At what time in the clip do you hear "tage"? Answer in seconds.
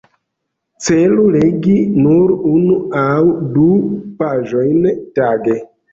5.21-5.59